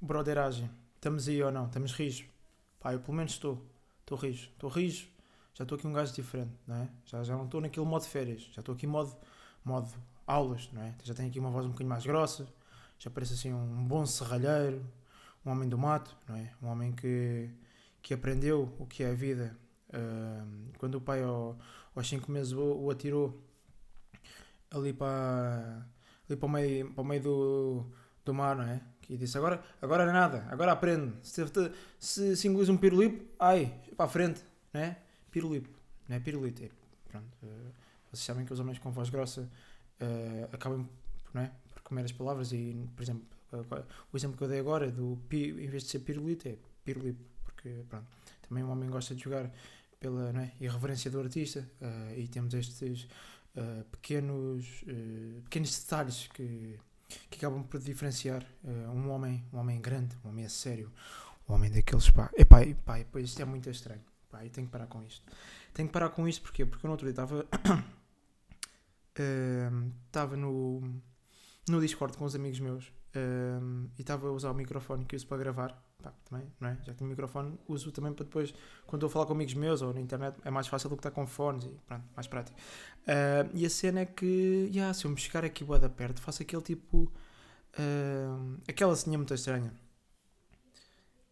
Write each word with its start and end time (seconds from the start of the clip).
broderagem. 0.00 0.70
Estamos 0.94 1.28
aí 1.28 1.42
ou 1.42 1.50
não? 1.50 1.66
Estamos 1.66 1.92
rijos? 1.92 2.26
Pá, 2.80 2.92
eu 2.92 3.00
pelo 3.00 3.16
menos 3.16 3.32
estou. 3.32 3.64
Estou 4.00 4.18
rijo. 4.18 4.48
Estou 4.50 4.70
rijo. 4.70 5.08
Já 5.54 5.62
estou 5.62 5.76
aqui 5.76 5.86
um 5.86 5.92
gajo 5.92 6.12
diferente, 6.12 6.52
não 6.66 6.76
é? 6.76 6.88
Já, 7.06 7.22
já 7.22 7.34
não 7.36 7.44
estou 7.44 7.60
naquele 7.60 7.86
modo 7.86 8.04
férias. 8.04 8.42
Já 8.52 8.60
estou 8.60 8.74
aqui 8.74 8.86
modo, 8.86 9.16
modo 9.64 9.88
aulas, 10.26 10.68
não 10.72 10.82
é? 10.82 10.94
Já 11.02 11.14
tenho 11.14 11.28
aqui 11.28 11.38
uma 11.38 11.50
voz 11.50 11.64
um 11.64 11.70
bocadinho 11.70 11.88
mais 11.88 12.04
grossa. 12.04 12.46
Já 12.98 13.10
parece 13.10 13.34
assim 13.34 13.52
um 13.52 13.84
bom 13.86 14.04
serralheiro. 14.04 14.84
Um 15.44 15.50
homem 15.50 15.68
do 15.68 15.78
mato, 15.78 16.16
não 16.28 16.36
é? 16.36 16.52
Um 16.62 16.66
homem 16.68 16.92
que, 16.92 17.48
que 18.02 18.12
aprendeu 18.12 18.74
o 18.78 18.86
que 18.86 19.02
é 19.02 19.10
a 19.10 19.14
vida. 19.14 19.56
Uh, 19.88 20.72
quando 20.78 20.96
o 20.96 21.00
pai 21.00 21.22
ao, 21.22 21.56
aos 21.94 22.08
5 22.08 22.30
meses 22.30 22.52
o, 22.52 22.60
o 22.60 22.90
atirou 22.90 23.40
ali 24.70 24.92
para 24.92 25.86
ali 26.28 26.36
para 26.36 26.46
o 26.46 26.48
meio, 26.48 26.92
para 26.92 27.02
o 27.02 27.04
meio 27.04 27.22
do, 27.22 27.86
do 28.24 28.34
mar, 28.34 28.56
não 28.56 28.64
é? 28.64 28.82
Que 29.06 29.16
disse, 29.16 29.38
agora, 29.38 29.62
agora 29.80 30.02
é 30.02 30.12
nada, 30.12 30.44
agora 30.50 30.72
aprende. 30.72 31.14
Se, 31.22 31.44
se, 32.00 32.36
se 32.36 32.48
um 32.48 32.76
pirulito, 32.76 33.24
ai, 33.38 33.72
para 33.96 34.06
a 34.06 34.08
frente, 34.08 34.42
não 34.74 34.80
é? 34.80 34.96
Pirulito, 35.30 35.70
não 36.08 36.16
é 36.16 36.20
pirulito. 36.20 36.64
É, 36.64 36.70
pronto, 37.08 37.26
uh, 37.44 37.72
vocês 38.10 38.24
sabem 38.24 38.44
que 38.44 38.52
os 38.52 38.58
homens 38.58 38.80
com 38.80 38.90
voz 38.90 39.08
grossa 39.08 39.42
uh, 39.42 40.48
acabam 40.52 40.88
não 41.32 41.42
é? 41.42 41.52
por 41.72 41.82
comer 41.82 42.04
as 42.04 42.10
palavras 42.10 42.50
e, 42.52 42.76
por 42.96 43.02
exemplo, 43.04 43.22
uh, 43.52 43.84
o 44.12 44.16
exemplo 44.16 44.36
que 44.36 44.42
eu 44.42 44.48
dei 44.48 44.58
agora 44.58 44.90
do 44.90 45.16
pi, 45.28 45.50
em 45.50 45.68
vez 45.68 45.84
de 45.84 45.90
ser 45.90 46.00
pirulito, 46.00 46.48
é 46.48 46.56
pirulito, 46.84 47.24
porque, 47.44 47.84
pronto, 47.88 48.06
também 48.48 48.64
um 48.64 48.70
homem 48.70 48.90
gosta 48.90 49.14
de 49.14 49.22
jogar 49.22 49.48
pela 50.00 50.30
é? 50.42 50.50
irreverência 50.60 51.10
do 51.10 51.20
artista 51.20 51.66
e 52.16 52.28
temos 52.28 52.52
estes 52.52 53.08
pequenos, 53.90 54.84
pequenos 55.44 55.80
detalhes 55.80 56.28
que, 56.28 56.78
que 57.30 57.38
acabam 57.38 57.62
por 57.62 57.80
diferenciar 57.80 58.44
uh, 58.64 58.90
um 58.90 59.10
homem, 59.10 59.44
um 59.52 59.58
homem 59.58 59.80
grande, 59.80 60.16
um 60.24 60.28
homem 60.28 60.44
a 60.44 60.48
sério, 60.48 60.92
um 61.48 61.54
homem 61.54 61.70
daqueles 61.70 62.10
pá. 62.10 62.30
Epá, 62.36 62.62
epá, 62.62 63.04
pois 63.10 63.26
isto 63.26 63.40
é 63.42 63.44
muito 63.44 63.70
estranho. 63.70 64.02
Pá, 64.30 64.44
eu 64.44 64.50
tenho 64.50 64.66
que 64.66 64.72
parar 64.72 64.86
com 64.86 65.02
isto. 65.02 65.22
Tenho 65.72 65.88
que 65.88 65.92
parar 65.92 66.10
com 66.10 66.26
isto 66.26 66.42
porquê? 66.42 66.64
porque 66.64 66.84
eu 66.84 66.88
no 66.88 66.92
outro 66.92 67.06
dia 67.06 67.12
estava. 67.12 67.46
Estava 70.06 70.36
no, 70.36 70.82
no 71.66 71.80
Discord 71.80 72.18
com 72.18 72.26
uns 72.26 72.34
amigos 72.34 72.60
meus 72.60 72.92
e 73.96 74.02
estava 74.02 74.28
a 74.28 74.30
usar 74.30 74.50
o 74.50 74.54
microfone 74.54 75.06
que 75.06 75.16
uso 75.16 75.26
para 75.26 75.38
gravar 75.38 75.85
pá, 76.02 76.12
também, 76.28 76.46
não 76.60 76.68
é? 76.68 76.78
Já 76.84 76.94
que 76.94 77.02
o 77.02 77.06
microfone 77.06 77.58
uso 77.68 77.90
também 77.92 78.12
para 78.12 78.24
depois, 78.24 78.52
quando 78.86 79.04
estou 79.04 79.08
a 79.08 79.10
falar 79.10 79.26
com 79.26 79.32
amigos 79.32 79.54
meus 79.54 79.82
ou 79.82 79.92
na 79.92 80.00
internet, 80.00 80.36
é 80.44 80.50
mais 80.50 80.66
fácil 80.66 80.88
do 80.88 80.96
que 80.96 81.00
estar 81.00 81.10
com 81.10 81.26
fones 81.26 81.64
e 81.64 81.70
pronto, 81.86 82.04
mais 82.14 82.26
prático. 82.26 82.56
Uh, 83.02 83.50
e 83.54 83.64
a 83.64 83.70
cena 83.70 84.00
é 84.00 84.06
que, 84.06 84.70
yeah, 84.72 84.92
se 84.92 85.04
eu 85.04 85.10
me 85.10 85.16
chegar 85.16 85.44
aqui 85.44 85.64
boa 85.64 85.78
da 85.78 85.88
perto, 85.88 86.20
faço 86.20 86.42
aquele 86.42 86.62
tipo, 86.62 87.12
uh, 87.78 88.58
aquela 88.68 88.94
senha 88.96 89.18
muito 89.18 89.34
estranha. 89.34 89.72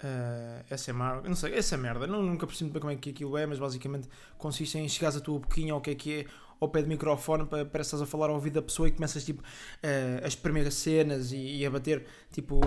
Uh, 0.03 0.65
essa 0.69 0.91
é 0.91 0.93
mar... 0.93 1.23
não 1.23 1.35
sei, 1.35 1.55
essa 1.55 1.77
merda, 1.79 2.07
não, 2.07 2.23
nunca 2.23 2.47
percebo 2.47 2.71
bem 2.73 2.81
como 2.81 2.93
é 2.93 2.97
que 2.97 3.11
aquilo 3.11 3.39
é, 3.39 3.47
mas 3.47 3.59
basicamente 3.59 4.09
consiste 4.37 4.77
em 4.77 4.89
chegares 4.89 5.17
a 5.17 5.21
tua 5.21 5.39
boquinha 5.39 5.73
ou 5.73 5.81
o 5.81 5.83
que 5.83 5.91
é 5.91 5.95
que 5.95 6.13
é, 6.21 6.27
ao 6.61 6.69
pé 6.69 6.83
do 6.83 6.89
microfone, 6.89 7.47
para, 7.47 7.65
que 7.65 7.79
estás 7.79 8.03
a 8.03 8.07
falar 8.07 8.29
ao 8.29 8.35
ouvido 8.35 8.55
da 8.55 8.63
pessoa 8.63 8.89
e 8.89 8.91
começas 8.91 9.25
tipo 9.25 9.43
uh, 9.43 10.25
a 10.25 10.29
espremer 10.29 10.71
cenas 10.73 11.33
e, 11.33 11.59
e, 11.59 11.67
a 11.67 11.71
bater 11.71 12.05
tipo 12.31 12.61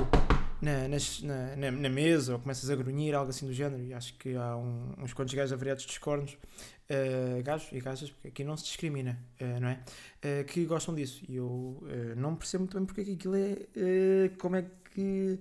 na, 0.62 0.88
na, 0.88 1.56
na, 1.56 1.72
na, 1.72 1.90
mesa 1.90 2.34
ou 2.34 2.40
começas 2.40 2.70
a 2.70 2.76
grunhir, 2.76 3.14
algo 3.14 3.30
assim 3.30 3.46
do 3.46 3.54
género. 3.54 3.84
E 3.84 3.94
acho 3.94 4.14
que 4.18 4.36
há 4.36 4.58
um, 4.58 4.94
uns 4.98 5.14
quantos 5.14 5.34
gajos 5.34 5.54
avariados 5.54 5.86
dos 5.86 5.98
cornos, 5.98 6.34
uh, 6.34 7.44
gajos 7.44 7.72
e 7.72 7.80
gajas, 7.80 8.10
porque 8.10 8.30
aqui 8.30 8.44
não 8.44 8.58
se 8.58 8.66
discrimina, 8.66 9.20
uh, 9.40 9.60
não 9.60 9.68
é? 9.70 9.84
Uh, 10.24 10.46
que 10.46 10.66
gostam 10.66 10.96
disso. 10.96 11.24
E 11.28 11.36
eu 11.36 11.82
não 12.16 12.36
percebo 12.36 12.64
muito 12.64 12.78
bem 12.78 12.86
porque 12.86 13.02
é 13.02 13.04
que 13.04 13.14
aquilo 13.14 13.36
é. 13.36 14.30
como 14.40 14.56
é 14.56 14.66
que. 14.94 15.40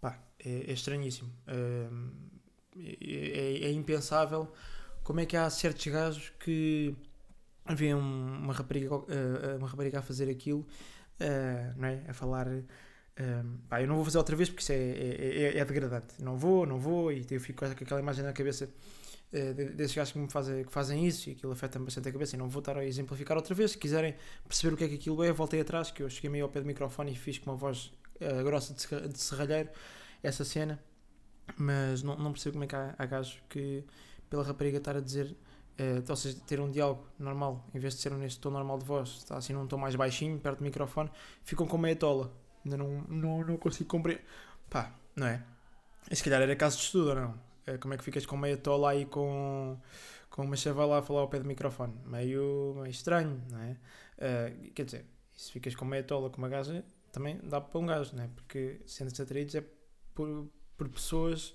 pá, 0.00 0.18
é, 0.38 0.70
é 0.70 0.72
estranhíssimo. 0.72 1.30
É, 1.46 1.88
é, 2.78 3.64
é, 3.64 3.72
impensável 3.72 4.52
como 5.02 5.20
é 5.20 5.26
que 5.26 5.36
há 5.36 5.48
certos 5.48 5.86
gajos 5.86 6.30
que 6.40 6.94
vêem 7.74 7.94
uma 7.94 8.52
rapariga, 8.52 8.96
uma 9.58 9.68
rapariga 9.68 9.98
a 10.00 10.02
fazer 10.02 10.28
aquilo 10.28 10.66
uh, 11.20 11.78
não 11.78 11.88
é? 11.88 12.02
a 12.08 12.14
falar. 12.14 12.48
Um, 12.48 12.64
eh, 13.18 13.42
pá, 13.68 13.80
eu 13.80 13.88
não 13.88 13.96
vou 13.96 14.04
fazer 14.04 14.18
outra 14.18 14.36
vez 14.36 14.50
porque 14.50 14.62
isso 14.62 14.72
é, 14.72 14.76
é, 14.76 15.42
é, 15.54 15.58
é 15.58 15.64
degradante. 15.64 16.22
Não 16.22 16.36
vou, 16.36 16.66
não 16.66 16.78
vou, 16.78 17.10
e 17.10 17.26
eu 17.30 17.40
fico 17.40 17.64
com 17.64 17.70
aquela 17.70 18.00
imagem 18.00 18.22
na 18.24 18.32
cabeça 18.32 18.68
uh, 19.32 19.54
desses 19.74 19.94
gajos 19.94 20.12
que, 20.12 20.18
me 20.18 20.30
fazem, 20.30 20.64
que 20.64 20.72
fazem 20.72 21.06
isso 21.06 21.30
e 21.30 21.32
aquilo 21.32 21.52
afeta-me 21.52 21.86
bastante 21.86 22.08
a 22.08 22.12
cabeça. 22.12 22.36
E 22.36 22.38
não 22.38 22.48
vou 22.48 22.60
estar 22.60 22.76
a 22.76 22.84
exemplificar 22.84 23.36
outra 23.36 23.54
vez. 23.54 23.72
Se 23.72 23.78
quiserem 23.78 24.14
perceber 24.46 24.74
o 24.74 24.76
que 24.76 24.84
é 24.84 24.88
que 24.88 24.94
aquilo 24.96 25.22
é, 25.22 25.32
voltei 25.32 25.60
atrás, 25.60 25.90
que 25.90 26.02
eu 26.02 26.10
cheguei 26.10 26.30
meio 26.30 26.44
ao 26.44 26.50
pé 26.50 26.60
do 26.60 26.66
microfone 26.66 27.12
e 27.12 27.16
fiz 27.16 27.38
com 27.38 27.50
uma 27.50 27.56
voz 27.56 27.92
uh, 28.20 28.44
grossa 28.44 28.74
de, 28.74 29.08
de 29.08 29.18
serralheiro 29.18 29.70
essa 30.22 30.44
cena. 30.44 30.78
Mas 31.56 32.02
não, 32.02 32.16
não 32.16 32.32
percebo 32.32 32.54
como 32.54 32.64
é 32.64 32.66
que 32.66 32.76
há, 32.76 32.94
há 32.98 33.06
gajos 33.06 33.40
que, 33.48 33.84
pela 34.28 34.42
rapariga, 34.42 34.78
estar 34.78 34.96
a 34.96 35.00
dizer 35.00 35.34
Uh, 35.78 36.02
ou 36.08 36.16
seja, 36.16 36.38
ter 36.46 36.58
um 36.58 36.70
diálogo 36.70 37.06
normal, 37.18 37.68
em 37.74 37.78
vez 37.78 37.94
de 37.94 38.00
ser 38.00 38.10
neste 38.12 38.40
tom 38.40 38.50
normal 38.50 38.78
de 38.78 38.86
voz, 38.86 39.10
está 39.10 39.36
assim 39.36 39.52
num 39.52 39.66
tom 39.66 39.76
mais 39.76 39.94
baixinho, 39.94 40.38
perto 40.38 40.58
do 40.58 40.64
microfone, 40.64 41.10
ficam 41.44 41.66
com 41.66 41.76
meia 41.76 41.94
tola. 41.94 42.32
Ainda 42.64 42.78
não, 42.78 43.02
não, 43.02 43.44
não 43.44 43.56
consigo 43.58 43.88
compreender. 43.88 44.24
Pá, 44.70 44.90
não 45.14 45.26
é? 45.26 45.44
Se 46.10 46.24
calhar 46.24 46.40
era 46.40 46.56
caso 46.56 46.78
de 46.78 46.84
estudo 46.84 47.14
não? 47.14 47.30
Uh, 47.68 47.78
como 47.78 47.92
é 47.92 47.98
que 47.98 48.04
ficas 48.04 48.24
com 48.24 48.36
meia 48.38 48.56
tola 48.56 48.90
aí 48.90 49.04
com, 49.04 49.78
com 50.30 50.44
uma 50.44 50.56
chavala 50.56 51.00
a 51.00 51.02
falar 51.02 51.20
ao 51.20 51.28
pé 51.28 51.40
do 51.40 51.46
microfone? 51.46 51.94
Meio, 52.06 52.74
meio 52.76 52.90
estranho, 52.90 53.42
não 53.50 53.60
é? 53.60 53.76
Uh, 54.16 54.72
quer 54.72 54.84
dizer, 54.86 55.04
se 55.34 55.52
ficas 55.52 55.74
com 55.74 55.84
meia 55.84 56.02
tola 56.02 56.30
com 56.30 56.38
uma 56.38 56.48
gaja, 56.48 56.82
também 57.12 57.38
dá 57.44 57.60
para 57.60 57.78
um 57.78 57.84
gajo, 57.84 58.16
não 58.16 58.24
é? 58.24 58.28
Porque 58.34 58.80
sendo-se 58.86 59.20
atraídos 59.20 59.54
é 59.54 59.64
por, 60.14 60.48
por 60.76 60.88
pessoas 60.88 61.54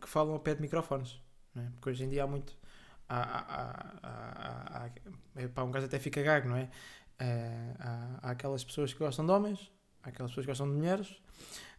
que 0.00 0.08
falam 0.08 0.34
ao 0.34 0.40
pé 0.40 0.54
de 0.54 0.60
microfones, 0.60 1.18
não 1.54 1.62
é? 1.62 1.70
Porque 1.70 1.88
hoje 1.88 2.04
em 2.04 2.08
dia 2.10 2.24
há 2.24 2.26
muito 2.26 2.54
há, 3.08 3.20
há, 4.02 4.86
há, 4.86 5.48
pá, 5.54 5.62
um 5.62 5.70
gajo 5.70 5.86
até 5.86 5.98
fica 5.98 6.22
gago, 6.22 6.48
não 6.48 6.56
é? 6.56 6.68
Eh, 7.18 7.74
há, 7.78 8.18
há 8.22 8.30
aquelas 8.30 8.64
pessoas 8.64 8.92
que 8.92 8.98
gostam 8.98 9.24
de 9.24 9.32
homens, 9.32 9.70
há 10.02 10.08
aquelas 10.08 10.30
pessoas 10.30 10.46
que 10.46 10.50
gostam 10.50 10.68
de 10.68 10.74
mulheres, 10.74 11.16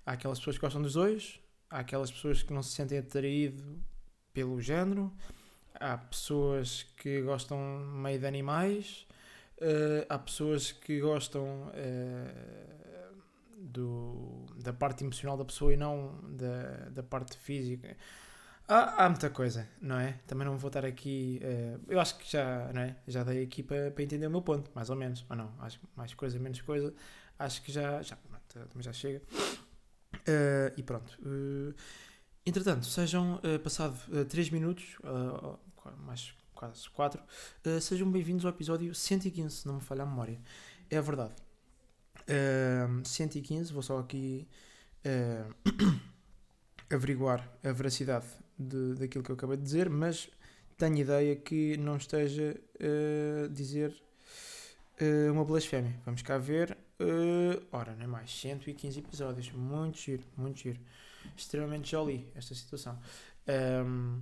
há 0.05 0.13
aquelas 0.13 0.39
pessoas 0.39 0.57
que 0.57 0.61
gostam 0.61 0.81
dos 0.81 0.93
dois, 0.93 1.39
há 1.69 1.79
aquelas 1.79 2.11
pessoas 2.11 2.41
que 2.43 2.53
não 2.53 2.63
se 2.63 2.71
sentem 2.71 2.99
atraídos 2.99 3.63
pelo 4.33 4.59
género, 4.61 5.13
há 5.75 5.97
pessoas 5.97 6.83
que 6.97 7.21
gostam 7.21 7.59
meio 7.59 8.19
de 8.19 8.25
animais, 8.25 9.07
uh, 9.57 10.05
há 10.09 10.17
pessoas 10.17 10.71
que 10.71 10.99
gostam 10.99 11.43
uh, 11.67 12.87
do, 13.57 14.45
da 14.55 14.73
parte 14.73 15.03
emocional 15.03 15.37
da 15.37 15.45
pessoa 15.45 15.73
e 15.73 15.77
não 15.77 16.19
da, 16.35 16.89
da 16.89 17.03
parte 17.03 17.37
física. 17.37 17.95
Há, 18.69 19.05
há, 19.05 19.09
muita 19.09 19.29
coisa, 19.29 19.65
não 19.81 19.97
é? 19.97 20.19
Também 20.27 20.45
não 20.45 20.57
vou 20.57 20.67
estar 20.67 20.85
aqui. 20.85 21.39
Uh, 21.41 21.79
eu 21.87 21.99
acho 22.01 22.17
que 22.17 22.29
já, 22.29 22.69
não 22.73 22.81
é? 22.81 22.97
já 23.07 23.23
dei 23.23 23.41
aqui 23.41 23.63
para, 23.63 23.91
para 23.91 24.03
entender 24.03 24.27
o 24.27 24.29
meu 24.29 24.41
ponto, 24.41 24.69
mais 24.75 24.89
ou 24.89 24.95
menos. 24.95 25.25
Ou 25.29 25.37
não? 25.37 25.53
Acho 25.59 25.79
mais 25.95 26.13
coisa, 26.13 26.37
menos 26.37 26.59
coisa. 26.61 26.93
Acho 27.39 27.61
que 27.61 27.71
já, 27.71 28.01
já, 28.01 28.17
também 28.49 28.81
já 28.81 28.91
chega. 28.91 29.21
Uh, 30.15 30.73
e 30.75 30.83
pronto. 30.83 31.17
Uh, 31.21 31.73
entretanto, 32.45 32.85
sejam, 32.87 33.39
passado 33.63 33.97
3 34.25 34.49
minutos, 34.49 34.97
mais 35.99 36.33
quase 36.53 36.89
4, 36.89 37.21
sejam 37.81 38.11
bem-vindos 38.11 38.43
ao 38.45 38.51
episódio 38.51 38.93
115, 38.93 39.55
se 39.55 39.67
não 39.67 39.75
me 39.75 39.81
falha 39.81 40.03
a 40.03 40.05
memória. 40.05 40.41
É 40.89 40.97
a 40.97 41.01
verdade. 41.01 41.35
115, 43.05 43.71
vou 43.71 43.81
só 43.81 43.99
aqui 43.99 44.47
averiguar 46.89 47.49
a 47.63 47.71
veracidade 47.71 48.25
de, 48.57 48.95
daquilo 48.95 49.23
que 49.23 49.31
eu 49.31 49.35
acabei 49.35 49.57
de 49.57 49.63
dizer, 49.63 49.89
mas 49.89 50.29
tenho 50.77 50.97
ideia 50.97 51.35
que 51.35 51.77
não 51.77 51.97
esteja 51.97 52.59
a 52.79 53.47
dizer 53.47 53.95
uh, 55.01 55.31
uma 55.31 55.43
blasfémia. 55.43 55.95
Vamos 56.05 56.21
cá 56.21 56.37
ver. 56.37 56.77
Uh, 56.99 57.63
ora, 57.71 57.95
não 57.95 58.03
é 58.03 58.07
mais. 58.07 58.31
115 58.31 58.99
episódios. 58.99 59.51
Muito 59.51 59.97
giro, 59.97 60.23
muito 60.35 60.59
giro. 60.59 60.79
Extremamente 61.35 61.91
jolly 61.91 62.27
esta 62.35 62.53
situação. 62.55 62.97
Um, 63.85 64.21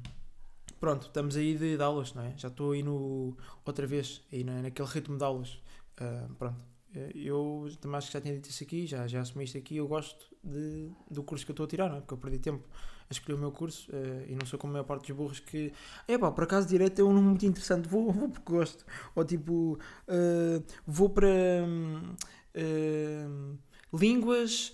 pronto, 0.79 1.07
estamos 1.07 1.35
aí 1.35 1.57
de, 1.57 1.77
de, 1.77 1.83
aulas, 1.83 2.13
não 2.13 2.23
é? 2.23 2.33
Já 2.37 2.47
estou 2.47 2.71
aí 2.71 2.83
no. 2.83 3.35
outra 3.65 3.87
vez, 3.87 4.21
aí 4.31 4.43
na, 4.43 4.61
naquele 4.61 4.87
ritmo 4.87 5.17
de 5.17 5.23
aulas. 5.23 5.59
Uh, 5.99 6.33
pronto. 6.35 6.74
Eu 7.13 7.69
também 7.81 7.97
acho 7.97 8.07
que 8.07 8.13
já 8.13 8.21
tinha 8.21 8.33
dito 8.33 8.49
isso 8.49 8.63
aqui, 8.63 8.87
já, 8.87 9.07
já 9.07 9.21
assumi 9.21 9.43
isto 9.43 9.57
aqui. 9.57 9.77
Eu 9.77 9.87
gosto 9.87 10.25
de, 10.43 10.89
do 11.09 11.23
curso 11.23 11.45
que 11.45 11.51
eu 11.51 11.53
estou 11.53 11.65
a 11.65 11.67
tirar, 11.67 11.89
não 11.89 11.97
é? 11.97 11.99
Porque 11.99 12.13
eu 12.13 12.17
perdi 12.17 12.39
tempo 12.39 12.63
a 13.09 13.13
escolher 13.13 13.35
o 13.35 13.39
meu 13.39 13.51
curso 13.51 13.89
uh, 13.91 14.25
e 14.27 14.35
não 14.35 14.45
sou 14.45 14.57
como 14.57 14.71
a 14.71 14.73
maior 14.73 14.85
parte 14.85 15.07
dos 15.07 15.15
burros 15.15 15.39
que 15.39 15.71
é 16.07 16.17
pá, 16.17 16.31
por 16.31 16.43
acaso 16.43 16.67
direito 16.67 16.99
é 16.99 17.03
um 17.03 17.09
número 17.09 17.29
muito 17.29 17.45
interessante, 17.45 17.87
vou, 17.87 18.11
vou 18.11 18.29
porque 18.29 18.51
gosto, 18.51 18.83
ou 19.13 19.23
tipo 19.23 19.77
uh, 20.07 20.63
vou 20.87 21.09
para 21.09 21.27
uh, 21.27 23.57
línguas, 23.93 24.73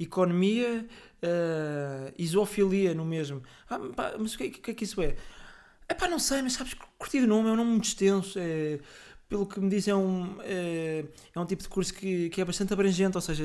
economia, 0.00 0.86
isofilia 2.18 2.94
no 2.94 3.04
mesmo. 3.04 3.42
Ah, 3.68 3.78
pá, 3.94 4.14
mas 4.18 4.34
o 4.34 4.38
que, 4.38 4.50
que, 4.50 4.60
que 4.60 4.70
é 4.70 4.74
que 4.74 4.84
isso 4.84 5.00
é? 5.00 5.14
É 5.88 5.94
pá, 5.94 6.08
não 6.08 6.18
sei, 6.18 6.42
mas 6.42 6.54
sabes, 6.54 6.74
curti 6.98 7.20
o 7.20 7.26
nome, 7.26 7.50
é 7.50 7.52
um 7.52 7.56
nome 7.56 7.70
muito 7.70 7.84
extenso, 7.84 8.38
é 8.38 8.80
pelo 9.32 9.46
que 9.46 9.58
me 9.58 9.70
dizem, 9.70 9.92
é 9.92 9.96
um, 9.96 10.36
é, 10.42 11.06
é 11.34 11.40
um 11.40 11.46
tipo 11.46 11.62
de 11.62 11.68
curso 11.70 11.94
que, 11.94 12.28
que 12.28 12.38
é 12.38 12.44
bastante 12.44 12.70
abrangente, 12.74 13.16
ou 13.16 13.20
seja, 13.22 13.44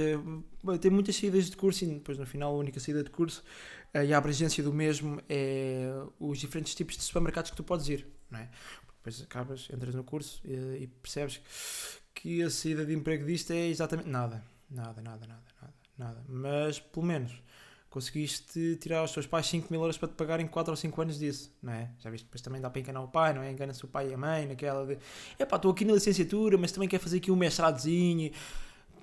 tem 0.82 0.92
muitas 0.92 1.16
saídas 1.16 1.50
de 1.50 1.56
curso 1.56 1.86
e 1.86 1.88
depois 1.88 2.18
no 2.18 2.26
final 2.26 2.54
a 2.54 2.58
única 2.58 2.78
saída 2.78 3.02
de 3.02 3.10
curso 3.10 3.42
eh, 3.94 4.08
e 4.08 4.14
a 4.14 4.18
abrangência 4.18 4.62
do 4.62 4.74
mesmo 4.74 5.22
é 5.30 5.90
os 6.20 6.40
diferentes 6.40 6.76
tipos 6.76 6.98
de 6.98 7.04
supermercados 7.04 7.52
que 7.52 7.56
tu 7.56 7.64
podes 7.64 7.88
ir, 7.88 8.06
não 8.30 8.38
é? 8.38 8.50
Depois 8.98 9.22
acabas, 9.22 9.70
entras 9.74 9.96
no 9.96 10.04
curso 10.04 10.42
e, 10.44 10.84
e 10.84 10.88
percebes 10.88 11.40
que 12.14 12.44
a 12.44 12.50
saída 12.50 12.86
de 12.86 12.94
emprego 12.94 13.26
disto 13.26 13.54
é 13.54 13.68
exatamente 13.68 14.10
nada, 14.10 14.44
nada, 14.70 15.02
nada, 15.02 15.26
nada, 15.26 15.46
nada, 15.62 15.74
nada. 15.98 16.26
Mas 16.28 16.82
pelo 16.82 17.06
menos 17.06 17.32
conseguiste 17.98 18.78
tirar 18.80 19.00
aos 19.00 19.12
teus 19.12 19.26
pais 19.26 19.48
5 19.48 19.70
mil 19.72 19.82
euros 19.82 19.98
para 19.98 20.08
te 20.08 20.14
pagar 20.14 20.40
em 20.40 20.46
4 20.46 20.72
ou 20.72 20.78
5 20.78 21.02
anos 21.02 21.18
disso, 21.18 21.52
não 21.64 21.74
é? 21.74 21.90
Já 21.98 22.12
viste, 22.12 22.26
depois 22.26 22.42
também 22.42 22.62
dá 22.62 22.70
para 22.70 22.80
enganar 22.80 23.02
o 23.02 23.08
pai, 23.08 23.34
não 23.34 23.42
é? 23.42 23.52
Engana-se 23.52 23.84
o 23.84 23.88
pai 23.88 24.12
e 24.12 24.14
a 24.14 24.18
mãe 24.18 24.46
naquela 24.46 24.86
de, 24.86 25.00
epá, 25.40 25.56
estou 25.56 25.72
aqui 25.72 25.84
na 25.84 25.94
licenciatura, 25.94 26.60
mas 26.60 26.72
também 26.72 26.88
quero 26.88 27.02
fazer 27.02 27.18
aqui 27.18 27.32
um 27.32 27.36
mestradozinho, 27.36 28.32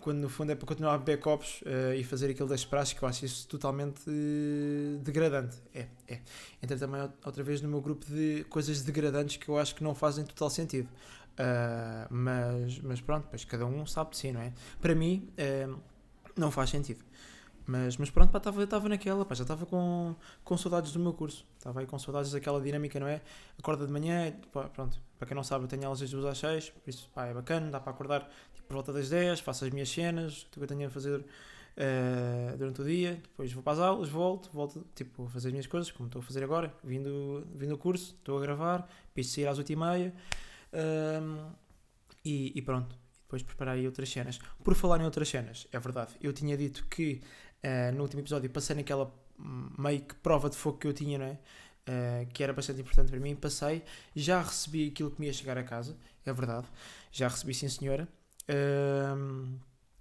quando 0.00 0.18
no 0.18 0.28
fundo 0.28 0.52
é 0.52 0.54
para 0.54 0.64
continuar 0.64 0.94
a 0.94 0.98
beber 0.98 1.18
copos 1.18 1.60
uh, 1.62 1.92
e 1.96 2.04
fazer 2.04 2.30
aquilo 2.30 2.48
das 2.48 2.64
praxes, 2.64 2.96
que 2.96 3.02
eu 3.02 3.08
acho 3.08 3.24
isso 3.24 3.48
totalmente 3.48 4.08
uh, 4.08 4.98
degradante. 4.98 5.56
É, 5.74 5.88
é. 6.06 6.20
Entra 6.62 6.78
também 6.78 7.00
outra 7.24 7.42
vez 7.42 7.60
no 7.60 7.68
meu 7.68 7.80
grupo 7.80 8.06
de 8.06 8.46
coisas 8.48 8.80
degradantes 8.82 9.38
que 9.38 9.48
eu 9.48 9.58
acho 9.58 9.74
que 9.74 9.82
não 9.82 9.92
fazem 9.92 10.24
total 10.24 10.50
sentido. 10.50 10.88
Uh, 11.32 12.06
mas, 12.10 12.78
mas 12.78 13.00
pronto, 13.00 13.26
pois 13.28 13.44
cada 13.44 13.66
um 13.66 13.84
sabe 13.86 14.12
de 14.12 14.18
si, 14.18 14.30
não 14.30 14.40
é? 14.40 14.52
Para 14.80 14.94
mim, 14.94 15.28
não 16.36 16.52
faz 16.52 16.70
sentido. 16.70 17.04
Mas, 17.66 17.96
mas 17.96 18.10
pronto, 18.10 18.36
estava 18.36 18.88
naquela, 18.88 19.24
pá, 19.24 19.34
já 19.34 19.42
estava 19.42 19.64
com, 19.64 20.14
com 20.42 20.56
saudades 20.56 20.92
do 20.92 20.98
meu 20.98 21.14
curso. 21.14 21.46
Estava 21.56 21.80
aí 21.80 21.86
com 21.86 21.98
saudades 21.98 22.32
daquela 22.32 22.60
dinâmica, 22.60 23.00
não 23.00 23.06
é? 23.06 23.22
Acorda 23.58 23.86
de 23.86 23.92
manhã, 23.92 24.34
pá, 24.52 24.64
pronto, 24.64 25.00
para 25.18 25.26
quem 25.26 25.34
não 25.34 25.42
sabe, 25.42 25.64
eu 25.64 25.68
tenho 25.68 25.84
aulas 25.84 26.00
das 26.00 26.10
2 26.10 26.24
às 26.26 26.38
6, 26.38 26.70
por 26.70 26.90
isso, 26.90 27.08
pá, 27.14 27.26
é 27.26 27.32
bacana, 27.32 27.70
dá 27.70 27.80
para 27.80 27.92
acordar 27.92 28.28
tipo, 28.54 28.68
por 28.68 28.74
volta 28.74 28.92
das 28.92 29.08
10, 29.08 29.40
faço 29.40 29.64
as 29.64 29.70
minhas 29.70 29.88
cenas, 29.88 30.42
tudo 30.50 30.66
que 30.66 30.72
eu 30.72 30.76
tenho 30.76 30.88
a 30.88 30.90
fazer 30.90 31.20
uh, 31.20 32.56
durante 32.58 32.82
o 32.82 32.84
dia, 32.84 33.14
depois 33.14 33.52
vou 33.52 33.62
para 33.62 33.72
as 33.72 33.78
aulas, 33.78 34.08
volto, 34.08 34.50
volto, 34.52 34.86
tipo, 34.94 35.24
a 35.24 35.28
fazer 35.30 35.48
as 35.48 35.52
minhas 35.52 35.66
coisas, 35.66 35.90
como 35.90 36.06
estou 36.06 36.20
a 36.20 36.22
fazer 36.22 36.44
agora, 36.44 36.74
vindo, 36.82 37.46
vindo 37.54 37.74
o 37.74 37.78
curso, 37.78 38.14
estou 38.18 38.38
a 38.38 38.40
gravar, 38.40 38.88
depois 39.08 39.30
sair 39.30 39.46
às 39.46 39.58
8 39.58 39.72
e 39.72 39.76
meia, 39.76 40.14
um, 40.72 41.50
e, 42.24 42.52
e 42.54 42.62
pronto, 42.62 42.94
depois 43.22 43.42
preparar 43.42 43.74
aí 43.74 43.86
outras 43.86 44.08
cenas. 44.08 44.38
Por 44.62 44.74
falar 44.74 45.00
em 45.00 45.04
outras 45.04 45.28
cenas, 45.28 45.66
é 45.72 45.78
verdade, 45.78 46.14
eu 46.20 46.32
tinha 46.32 46.56
dito 46.56 46.86
que 46.86 47.20
Uh, 47.64 47.94
no 47.94 48.02
último 48.02 48.20
episódio 48.20 48.50
passei 48.50 48.76
naquela 48.76 49.10
meio 49.78 50.02
que 50.02 50.14
prova 50.16 50.50
de 50.50 50.56
fogo 50.56 50.76
que 50.76 50.86
eu 50.86 50.92
tinha, 50.92 51.16
não 51.18 51.24
é? 51.24 51.38
Uh, 51.88 52.26
que 52.32 52.42
era 52.42 52.52
bastante 52.52 52.82
importante 52.82 53.10
para 53.10 53.18
mim. 53.18 53.34
Passei, 53.34 53.82
já 54.14 54.42
recebi 54.42 54.88
aquilo 54.88 55.10
que 55.10 55.18
me 55.18 55.26
ia 55.26 55.32
chegar 55.32 55.56
a 55.56 55.64
casa, 55.64 55.96
é 56.26 56.32
verdade. 56.32 56.66
Já 57.10 57.26
recebi, 57.26 57.54
sim, 57.54 57.68
senhora. 57.68 58.06
Uh, 58.48 59.58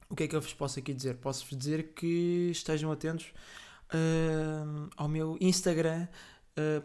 o 0.10 0.16
que 0.16 0.24
é 0.24 0.28
que 0.28 0.36
eu 0.36 0.42
vos 0.42 0.54
posso 0.54 0.78
aqui 0.78 0.94
dizer? 0.94 1.16
Posso-vos 1.16 1.58
dizer 1.58 1.94
que 1.94 2.50
estejam 2.52 2.92
atentos 2.92 3.32
ao 4.98 5.08
meu 5.08 5.38
Instagram 5.40 6.08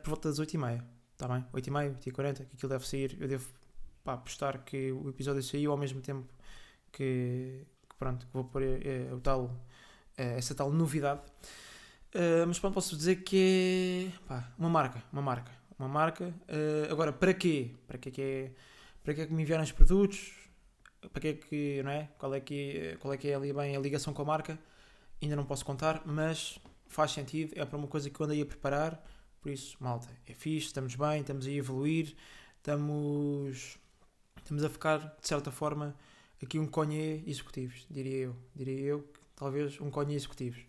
por 0.02 0.10
volta 0.10 0.28
das 0.28 0.38
8h30. 0.38 0.84
Está 1.12 1.26
bem? 1.26 1.44
8h30, 1.52 1.98
8h40, 2.04 2.36
que 2.36 2.56
aquilo 2.56 2.68
deve 2.70 2.86
sair. 2.86 3.16
Eu 3.20 3.28
devo 3.28 3.46
pá, 4.04 4.16
postar 4.16 4.58
que 4.64 4.92
o 4.92 5.08
episódio 5.08 5.42
saiu 5.42 5.72
ao 5.72 5.76
mesmo 5.76 6.00
tempo 6.00 6.26
que, 6.92 7.66
que 7.88 7.96
pronto, 7.98 8.26
que 8.26 8.32
vou 8.32 8.44
pôr 8.44 8.62
o 9.12 9.20
tal 9.20 9.44
eh, 9.44 9.67
essa 10.22 10.54
tal 10.54 10.70
novidade. 10.70 11.20
Uh, 12.14 12.46
mas 12.46 12.58
pronto, 12.58 12.74
posso 12.74 12.96
dizer 12.96 13.16
que 13.16 14.10
é 14.10 14.26
pá, 14.26 14.52
uma 14.58 14.68
marca, 14.68 15.02
uma 15.12 15.22
marca, 15.22 15.52
uma 15.78 15.88
marca. 15.88 16.34
Uh, 16.48 16.90
agora, 16.90 17.12
para 17.12 17.34
quê? 17.34 17.72
Para 17.86 17.98
que 17.98 18.08
é 18.08 18.12
que 18.12 18.22
é, 18.22 18.50
para 19.04 19.14
que 19.14 19.20
é 19.22 19.26
que 19.26 19.32
me 19.32 19.42
enviaram 19.42 19.62
os 19.62 19.72
produtos? 19.72 20.32
Para 21.12 21.20
que 21.20 21.28
é 21.28 21.32
que, 21.34 21.82
não 21.82 21.90
é? 21.90 22.08
Qual 22.18 22.34
é 22.34 22.40
que, 22.40 22.96
qual 23.00 23.12
é 23.12 23.16
que 23.16 23.28
é 23.28 23.34
ali 23.34 23.52
bem 23.52 23.76
a 23.76 23.80
ligação 23.80 24.12
com 24.12 24.22
a 24.22 24.24
marca? 24.24 24.58
Ainda 25.22 25.36
não 25.36 25.44
posso 25.44 25.64
contar, 25.64 26.02
mas 26.06 26.58
faz 26.88 27.12
sentido, 27.12 27.52
é 27.54 27.64
para 27.64 27.76
uma 27.76 27.86
coisa 27.86 28.08
que 28.08 28.18
eu 28.18 28.24
andei 28.24 28.40
a 28.40 28.46
preparar, 28.46 29.04
por 29.40 29.50
isso, 29.50 29.76
malta, 29.78 30.08
é 30.26 30.32
fixe, 30.32 30.68
estamos 30.68 30.94
bem, 30.94 31.20
estamos 31.20 31.46
a 31.46 31.50
evoluir, 31.50 32.16
estamos, 32.56 33.78
estamos 34.36 34.64
a 34.64 34.68
ficar, 34.68 34.98
de 35.20 35.28
certa 35.28 35.50
forma, 35.50 35.94
aqui 36.42 36.58
um 36.58 36.66
conhe 36.66 37.22
executivos, 37.26 37.86
diria 37.90 38.16
eu, 38.16 38.36
diria 38.54 38.80
eu, 38.80 39.08
talvez 39.38 39.80
um 39.80 39.90
conhe 39.90 40.14
executivos. 40.14 40.60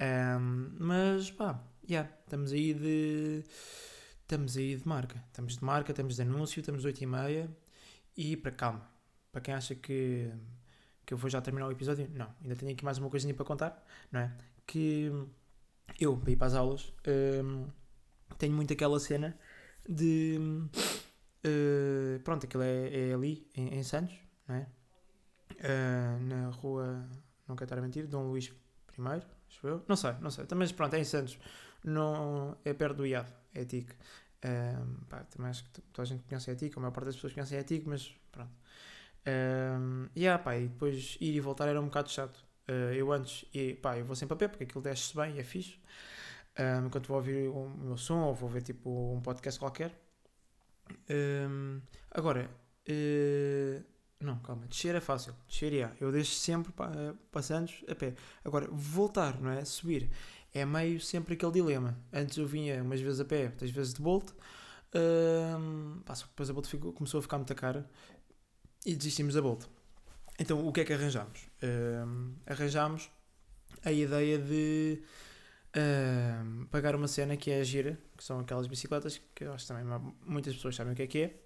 Um, 0.00 0.74
mas 0.78 1.30
pá, 1.30 1.62
yeah, 1.88 2.10
estamos 2.24 2.52
aí 2.52 2.74
de. 2.74 3.44
Estamos 4.22 4.56
aí 4.56 4.76
de 4.76 4.88
marca. 4.88 5.22
Estamos 5.28 5.56
de 5.56 5.64
marca, 5.64 5.92
estamos 5.92 6.16
de 6.16 6.22
anúncio, 6.22 6.60
estamos 6.60 6.82
de 6.82 6.88
8 6.88 7.02
e 7.02 7.06
meia 7.06 7.56
e 8.16 8.36
para 8.36 8.50
calma. 8.50 8.90
Para 9.30 9.40
quem 9.40 9.54
acha 9.54 9.74
que, 9.74 10.32
que 11.06 11.14
eu 11.14 11.18
vou 11.18 11.30
já 11.30 11.40
terminar 11.40 11.68
o 11.68 11.72
episódio, 11.72 12.08
não. 12.12 12.34
Ainda 12.42 12.56
tenho 12.56 12.72
aqui 12.72 12.84
mais 12.84 12.98
uma 12.98 13.10
coisinha 13.10 13.34
para 13.34 13.44
contar, 13.44 13.84
não 14.10 14.20
é? 14.20 14.32
Que 14.66 15.12
eu, 16.00 16.16
para 16.16 16.30
ir 16.30 16.36
para 16.36 16.46
as 16.48 16.54
aulas, 16.54 16.92
um, 17.44 17.68
tenho 18.38 18.54
muito 18.54 18.72
aquela 18.72 18.98
cena 18.98 19.38
de. 19.88 20.38
Uh, 21.46 22.18
pronto, 22.24 22.46
aquilo 22.46 22.62
é, 22.62 23.10
é 23.10 23.14
ali, 23.14 23.46
em, 23.54 23.74
em, 23.74 23.82
Santos, 23.82 24.16
não 24.48 24.54
é? 24.56 24.66
Uh, 25.52 26.20
na 26.24 26.48
rua 26.48 27.06
não 27.48 27.56
quero 27.56 27.66
estar 27.66 27.78
a 27.78 27.82
mentir, 27.82 28.06
Dom 28.06 28.28
Luís 28.28 28.52
I, 28.98 29.22
acho 29.48 29.66
eu, 29.66 29.82
não 29.88 29.96
sei, 29.96 30.12
não 30.20 30.30
sei, 30.30 30.46
também 30.46 30.68
pronto, 30.68 30.94
é 30.94 31.00
em 31.00 31.04
Santos, 31.04 31.38
não, 31.84 32.56
é 32.64 32.72
perto 32.72 32.96
do 32.96 33.06
IAD, 33.06 33.30
é 33.54 33.64
TIC. 33.64 33.94
Um, 34.44 35.04
pá, 35.08 35.24
também 35.24 35.50
acho 35.50 35.64
que 35.64 35.80
toda 35.80 36.02
a 36.02 36.04
gente 36.04 36.22
conhece 36.24 36.50
a 36.50 36.54
TIC, 36.54 36.76
a 36.76 36.80
maior 36.80 36.92
parte 36.92 37.06
das 37.06 37.14
pessoas 37.14 37.32
conhecem 37.32 37.58
a 37.58 37.64
TIC, 37.64 37.86
mas 37.86 38.14
pronto. 38.30 38.52
Um, 39.26 40.08
yeah, 40.16 40.42
pá, 40.42 40.56
e 40.56 40.68
depois 40.68 41.16
ir 41.20 41.34
e 41.34 41.40
voltar 41.40 41.68
era 41.68 41.80
um 41.80 41.86
bocado 41.86 42.10
chato. 42.10 42.44
Uh, 42.68 42.92
eu 42.94 43.12
antes, 43.12 43.44
e, 43.54 43.74
pá, 43.74 43.98
eu 43.98 44.04
vou 44.04 44.16
sempre 44.16 44.34
a 44.34 44.36
pé 44.36 44.48
porque 44.48 44.64
aquilo 44.64 44.82
desce 44.82 45.16
bem 45.16 45.36
e 45.36 45.40
é 45.40 45.44
fixe. 45.44 45.78
Um, 46.58 46.86
enquanto 46.86 47.08
vou 47.08 47.16
ouvir 47.16 47.48
o 47.48 47.68
meu 47.68 47.96
som 47.96 48.20
ou 48.20 48.34
vou 48.34 48.48
ver 48.48 48.62
tipo 48.62 49.14
um 49.14 49.20
podcast 49.20 49.58
qualquer. 49.58 49.92
Um, 51.10 51.80
agora, 52.10 52.50
uh, 52.88 53.84
não, 54.24 54.38
calma, 54.38 54.66
descer 54.66 54.94
é 54.94 55.00
fácil. 55.00 55.34
Descer, 55.48 55.72
yeah. 55.72 55.94
eu 56.00 56.10
deixo 56.10 56.34
sempre 56.34 56.72
passando 57.30 57.70
a 57.88 57.94
pé. 57.94 58.14
Agora, 58.44 58.68
voltar, 58.70 59.40
não 59.40 59.50
é? 59.50 59.64
Subir. 59.64 60.10
É 60.52 60.64
meio 60.64 61.00
sempre 61.00 61.34
aquele 61.34 61.52
dilema. 61.52 61.98
Antes 62.12 62.38
eu 62.38 62.46
vinha 62.46 62.82
umas 62.82 63.00
vezes 63.00 63.20
a 63.20 63.24
pé, 63.24 63.46
outras 63.46 63.70
vezes 63.70 63.94
de 63.94 64.00
Bolt. 64.00 64.30
Um, 64.94 66.00
depois 66.06 66.50
a 66.50 66.52
Bolt 66.52 66.66
ficou, 66.66 66.92
começou 66.92 67.18
a 67.18 67.22
ficar 67.22 67.36
muito 67.36 67.54
cara 67.54 67.88
e 68.86 68.94
desistimos 68.94 69.34
da 69.34 69.42
Bolt. 69.42 69.64
Então, 70.38 70.66
o 70.66 70.72
que 70.72 70.80
é 70.80 70.84
que 70.84 70.92
arranjámos? 70.92 71.48
Um, 71.62 72.34
arranjámos 72.46 73.10
a 73.84 73.92
ideia 73.92 74.38
de 74.38 75.02
um, 75.76 76.66
pagar 76.66 76.94
uma 76.94 77.08
cena 77.08 77.36
que 77.36 77.50
é 77.50 77.60
a 77.60 77.64
gira, 77.64 77.98
que 78.16 78.24
são 78.24 78.40
aquelas 78.40 78.66
bicicletas 78.66 79.20
que 79.34 79.44
eu 79.44 79.52
acho 79.52 79.66
que 79.66 79.72
também 79.72 79.84
muitas 80.24 80.54
pessoas 80.54 80.76
sabem 80.76 80.92
o 80.92 80.96
que 80.96 81.02
é 81.02 81.06
que 81.06 81.18
é 81.18 81.43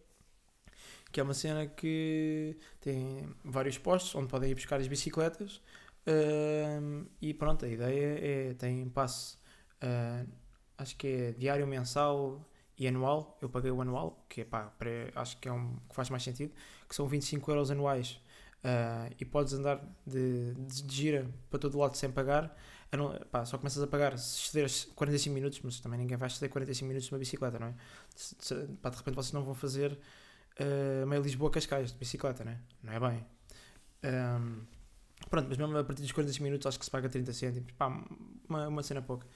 que 1.11 1.21
é 1.21 1.23
uma 1.23 1.35
cena 1.35 1.67
que 1.67 2.57
tem 2.81 3.29
vários 3.45 3.79
postos 3.79 4.15
onde 4.15 4.29
podem 4.29 4.51
ir 4.51 4.55
buscar 4.55 4.81
as 4.81 4.87
bicicletas 4.87 5.57
uh, 6.07 7.07
e 7.21 7.33
pronto, 7.35 7.65
a 7.65 7.69
ideia 7.69 8.51
é, 8.51 8.55
tem 8.55 8.89
passe, 8.89 9.37
uh, 9.83 10.29
acho 10.77 10.97
que 10.97 11.07
é 11.07 11.33
diário, 11.33 11.67
mensal 11.67 12.47
e 12.77 12.87
anual, 12.87 13.37
eu 13.43 13.49
paguei 13.49 13.71
o 13.71 13.81
anual, 13.81 14.25
que 14.29 14.43
é 14.43 14.45
pá, 14.45 14.73
para, 14.79 15.11
acho 15.17 15.37
que 15.39 15.49
é 15.49 15.53
um 15.53 15.77
que 15.89 15.95
faz 15.95 16.11
mais 16.11 16.23
sentido, 16.23 16.53
que 16.89 16.95
são 16.95 17.07
25 17.09 17.51
euros 17.51 17.71
anuais. 17.71 18.21
Uh, 18.59 19.15
e 19.21 19.25
podes 19.25 19.53
andar 19.55 19.81
de, 20.05 20.53
de, 20.53 20.83
de, 20.83 20.95
gira 20.95 21.31
para 21.49 21.61
todo 21.61 21.79
lado 21.79 21.97
sem 21.97 22.11
pagar, 22.11 22.57
não, 22.91 23.17
pá, 23.31 23.45
só 23.45 23.57
começas 23.57 23.81
a 23.81 23.87
pagar 23.87 24.19
se 24.19 24.41
excederes 24.41 24.85
45 24.97 25.33
minutos, 25.33 25.61
mas 25.63 25.79
também 25.79 25.99
ninguém 26.01 26.17
vai 26.17 26.27
exceder 26.27 26.51
45 26.51 26.89
minutos 26.89 27.09
numa 27.09 27.21
bicicleta, 27.21 27.57
não 27.59 27.69
é? 27.69 27.75
Se, 28.17 28.35
se, 28.41 28.55
pá, 28.83 28.91
de 28.91 28.97
repente 28.97 29.15
vocês 29.15 29.33
não 29.33 29.45
vão 29.45 29.55
fazer 29.55 29.97
uh, 30.61 31.07
meio 31.07 31.23
Lisboa-Cascais 31.23 31.93
de 31.93 31.99
bicicleta, 31.99 32.45
né? 32.45 32.61
não 32.83 32.93
é 32.93 33.01
bem? 33.01 33.27
Um, 34.05 34.63
pronto, 35.29 35.49
mas 35.49 35.59
mesmo 35.59 35.77
a 35.77 35.85
partir 35.85 36.03
dos 36.03 36.13
45 36.13 36.43
minutos 36.43 36.67
acho 36.67 36.79
que 36.79 36.85
se 36.85 36.91
paga 36.91 37.09
30 37.09 37.33
cêntimos, 37.33 37.73
pá, 37.73 37.87
uma, 38.49 38.69
uma 38.69 38.83
cena 38.83 39.03
pouca. 39.03 39.27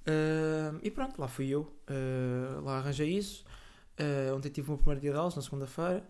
Uh, 0.00 0.78
e 0.82 0.90
pronto, 0.90 1.20
lá 1.20 1.28
fui 1.28 1.48
eu, 1.48 1.62
uh, 1.90 2.60
lá 2.62 2.78
arranjei 2.78 3.10
isso. 3.10 3.44
Uh, 3.98 4.34
ontem 4.34 4.48
tive 4.48 4.68
o 4.68 4.70
meu 4.70 4.78
primeiro 4.78 5.00
dia 5.00 5.12
de 5.12 5.18
aulas, 5.18 5.36
na 5.36 5.42
segunda-feira. 5.42 6.06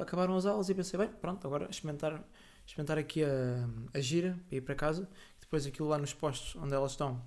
Acabaram 0.00 0.36
as 0.36 0.46
aulas 0.46 0.68
e 0.68 0.74
pensei, 0.74 0.98
bem, 0.98 1.08
pronto, 1.08 1.46
agora 1.46 1.68
experimentar, 1.70 2.24
experimentar 2.66 2.98
aqui 2.98 3.22
a, 3.22 3.68
a 3.94 4.00
gira 4.00 4.38
para 4.48 4.56
ir 4.56 4.60
para 4.62 4.74
casa. 4.74 5.08
Depois 5.40 5.64
aquilo 5.64 5.88
lá 5.88 5.98
nos 5.98 6.12
postos 6.12 6.56
onde 6.56 6.74
elas 6.74 6.92
estão. 6.92 7.24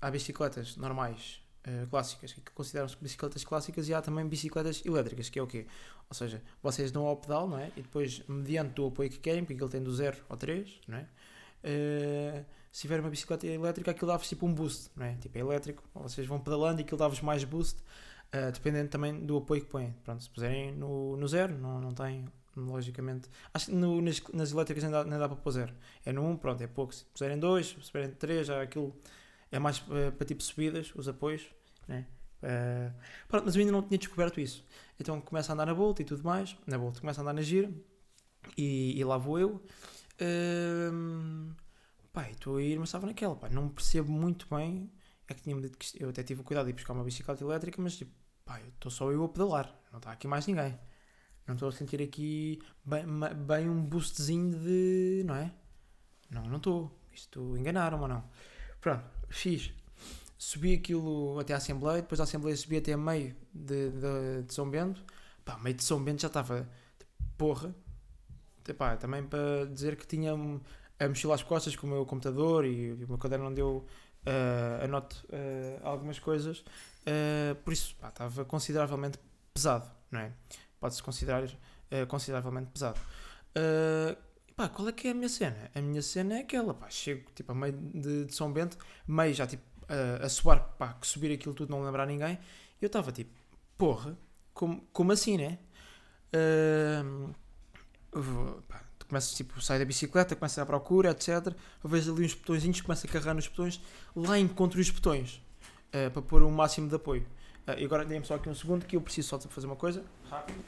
há 0.00 0.10
bicicletas 0.10 0.76
normais 0.76 1.43
uh, 1.66 1.86
clássicas, 1.88 2.32
que 2.32 2.40
consideram-se 2.52 2.96
bicicletas 3.00 3.44
clássicas, 3.44 3.88
e 3.88 3.94
há 3.94 4.02
também 4.02 4.26
bicicletas 4.26 4.82
elétricas, 4.84 5.28
que 5.28 5.38
é 5.38 5.42
o 5.42 5.46
quê? 5.46 5.66
Ou 6.08 6.14
seja, 6.14 6.42
vocês 6.62 6.90
dão 6.90 7.06
ao 7.06 7.16
pedal, 7.16 7.48
não 7.48 7.58
é? 7.58 7.70
E 7.76 7.82
depois, 7.82 8.22
mediante 8.28 8.80
o 8.80 8.86
apoio 8.86 9.10
que 9.10 9.18
querem, 9.18 9.44
porque 9.44 9.62
ele 9.62 9.70
tem 9.70 9.82
do 9.82 9.92
0 9.92 10.16
ao 10.28 10.36
3, 10.36 10.80
não 10.88 10.98
é? 10.98 11.08
Uh, 11.64 12.44
se 12.70 12.82
tiver 12.82 13.00
uma 13.00 13.08
bicicleta 13.08 13.46
elétrica, 13.46 13.90
aquilo 13.90 14.08
dá-vos 14.08 14.28
tipo 14.28 14.46
um 14.46 14.52
boost, 14.52 14.90
não 14.96 15.06
é? 15.06 15.14
Tipo, 15.14 15.38
é 15.38 15.40
elétrico, 15.40 15.82
vocês 15.94 16.26
vão 16.26 16.40
pedalando 16.40 16.80
e 16.80 16.84
aquilo 16.84 16.98
dá-vos 16.98 17.20
mais 17.20 17.44
boost. 17.44 17.80
Uh, 18.34 18.50
dependendo 18.50 18.88
também 18.88 19.24
do 19.24 19.36
apoio 19.36 19.60
que 19.62 19.68
põem. 19.68 19.94
Pronto, 20.02 20.20
se 20.22 20.28
puserem 20.28 20.72
no, 20.72 21.16
no 21.16 21.28
zero, 21.28 21.56
não, 21.56 21.80
não 21.80 21.92
tem, 21.92 22.26
logicamente. 22.56 23.28
Acho 23.52 23.66
que 23.66 23.72
no, 23.72 24.00
nas, 24.00 24.20
nas 24.32 24.50
elétricas 24.50 24.82
nem 24.82 24.92
dá, 24.92 25.04
nem 25.04 25.18
dá 25.18 25.28
para 25.28 25.36
pôr 25.36 25.52
zero. 25.52 25.72
É 26.04 26.12
no 26.12 26.22
1, 26.22 26.30
um, 26.30 26.36
pronto, 26.36 26.60
é 26.62 26.66
pouco. 26.66 26.94
Se 26.94 27.04
puserem 27.04 27.38
2, 27.38 27.66
se 27.66 27.74
puserem 27.74 28.10
3, 28.10 28.46
já 28.48 28.60
aquilo 28.60 28.94
é 29.54 29.58
mais 29.60 29.78
uh, 29.78 30.10
para 30.16 30.26
tipo 30.26 30.42
subidas, 30.42 30.92
os 30.96 31.06
apoios. 31.06 31.46
Né? 31.86 32.06
Uh, 32.42 32.92
pronto, 33.28 33.44
mas 33.44 33.54
eu 33.54 33.60
ainda 33.60 33.72
não 33.72 33.82
tinha 33.82 33.96
descoberto 33.96 34.40
isso. 34.40 34.64
Então 34.98 35.20
começa 35.20 35.52
a 35.52 35.54
andar 35.54 35.66
na 35.66 35.74
Bolt 35.74 36.00
e 36.00 36.04
tudo 36.04 36.24
mais. 36.24 36.56
Na 36.66 36.76
Bolt 36.76 36.98
começa 36.98 37.20
a 37.20 37.22
andar 37.22 37.32
na 37.32 37.42
gira 37.42 37.72
e, 38.58 38.98
e 38.98 39.04
lá 39.04 39.16
vou 39.16 39.38
eu. 39.38 39.64
Uh, 40.20 41.54
pá, 42.12 42.28
estou 42.28 42.56
a 42.56 42.62
ir, 42.62 42.80
mas 42.80 42.88
estava 42.88 43.06
naquela. 43.06 43.36
Pá, 43.36 43.48
não 43.48 43.68
percebo 43.68 44.10
muito 44.10 44.48
bem. 44.52 44.90
É 45.28 45.34
que 45.34 45.42
tinha-me 45.42 45.62
dito 45.62 45.78
que 45.78 46.02
eu 46.02 46.08
até 46.08 46.24
tive 46.24 46.40
o 46.40 46.44
cuidado 46.44 46.64
de 46.64 46.70
ir 46.72 46.74
buscar 46.74 46.92
uma 46.92 47.04
bicicleta 47.04 47.42
elétrica, 47.44 47.80
mas 47.80 47.96
tipo, 47.96 48.10
estou 48.74 48.90
só 48.90 49.10
eu 49.12 49.24
a 49.24 49.28
pedalar, 49.28 49.72
não 49.90 49.98
está 49.98 50.10
aqui 50.10 50.26
mais 50.26 50.46
ninguém. 50.46 50.78
Não 51.46 51.54
estou 51.54 51.68
a 51.68 51.72
sentir 51.72 52.02
aqui 52.02 52.60
bem, 52.84 53.04
bem 53.46 53.70
um 53.70 53.84
boostzinho 53.84 54.58
de. 54.58 55.22
não 55.24 55.36
é? 55.36 55.52
Não, 56.28 56.42
não 56.42 56.56
estou. 56.56 56.90
Isto 57.12 57.56
enganaram 57.56 58.00
ou 58.00 58.08
não? 58.08 58.24
Pronto, 58.80 59.04
fiz. 59.34 59.72
Subi 60.38 60.74
aquilo 60.74 61.38
até 61.38 61.54
a 61.54 61.56
Assembleia, 61.56 62.02
depois 62.02 62.18
da 62.18 62.24
Assembleia 62.24 62.56
subi 62.56 62.76
até 62.76 62.96
meio 62.96 63.34
de, 63.52 63.90
de, 63.90 64.42
de 64.46 64.54
São 64.54 64.68
Bento. 64.68 65.02
Pá, 65.44 65.58
meio 65.58 65.76
de 65.76 65.84
São 65.84 66.02
Bento 66.02 66.22
já 66.22 66.28
estava. 66.28 66.68
Porra. 67.36 67.74
Pá, 68.78 68.96
também 68.96 69.22
para 69.22 69.66
dizer 69.66 69.96
que 69.96 70.06
tinha 70.06 70.32
a 70.32 71.08
mochila 71.08 71.34
às 71.34 71.42
costas 71.42 71.76
com 71.76 71.86
o 71.86 71.90
meu 71.90 72.06
computador 72.06 72.64
e, 72.64 72.92
o 72.92 73.08
meu 73.08 73.18
caderno 73.18 73.48
onde 73.48 73.60
eu 73.60 73.86
uh, 74.26 74.84
anoto 74.84 75.24
uh, 75.26 75.86
algumas 75.86 76.18
coisas. 76.18 76.60
Uh, 76.60 77.54
por 77.62 77.72
isso, 77.72 77.94
pá, 78.00 78.08
estava 78.08 78.44
consideravelmente 78.44 79.18
pesado, 79.52 79.90
não 80.10 80.20
é? 80.20 80.32
Pode-se 80.80 81.02
considerar 81.02 81.44
uh, 81.44 82.06
consideravelmente 82.08 82.70
pesado. 82.70 82.98
Pá, 84.56 84.68
qual 84.68 84.88
é 84.88 84.92
que 84.92 85.08
é 85.08 85.10
a 85.10 85.14
minha 85.14 85.28
cena? 85.28 85.70
A 85.74 85.80
minha 85.80 86.02
cena 86.02 86.36
é 86.36 86.40
aquela, 86.40 86.72
pá, 86.72 86.88
chego 86.88 87.28
tipo 87.34 87.50
a 87.50 87.54
meio 87.54 87.72
de, 87.72 88.26
de 88.26 88.34
São 88.34 88.52
Bento, 88.52 88.78
meio 89.06 89.34
já 89.34 89.46
tipo 89.46 89.62
a 90.22 90.28
suar, 90.28 90.60
pá, 90.78 90.94
que 90.94 91.06
subir 91.06 91.32
aquilo 91.32 91.54
tudo 91.54 91.70
não 91.70 91.84
lembrar 91.84 92.06
ninguém, 92.06 92.38
e 92.80 92.84
eu 92.84 92.86
estava 92.86 93.12
tipo, 93.12 93.30
porra, 93.76 94.16
como, 94.52 94.86
como 94.92 95.12
assim, 95.12 95.36
né? 95.36 95.58
Uh, 96.32 97.34
pá, 98.68 98.82
começas 99.08 99.34
tipo, 99.34 99.60
sai 99.60 99.78
da 99.78 99.84
bicicleta, 99.84 100.34
começa 100.34 100.62
à 100.62 100.66
procura, 100.66 101.10
etc. 101.10 101.54
Vejo 101.84 102.14
ali 102.14 102.24
uns 102.24 102.34
botõezinhos, 102.34 102.80
começa 102.80 103.06
a 103.06 103.10
carregar 103.10 103.34
nos 103.34 103.46
botões, 103.48 103.80
lá 104.14 104.38
encontro 104.38 104.80
os 104.80 104.90
botões 104.90 105.42
uh, 105.88 106.10
para 106.10 106.22
pôr 106.22 106.42
o 106.42 106.50
máximo 106.50 106.88
de 106.88 106.94
apoio. 106.94 107.26
Uh, 107.66 107.78
e 107.78 107.84
agora 107.84 108.04
dê-me 108.04 108.24
só 108.24 108.34
aqui 108.34 108.48
um 108.48 108.54
segundo 108.54 108.86
que 108.86 108.96
eu 108.96 109.00
preciso 109.00 109.28
só 109.28 109.40
fazer 109.40 109.66
uma 109.66 109.76
coisa. 109.76 110.04
Rápido. 110.30 110.64